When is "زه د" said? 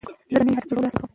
0.33-0.41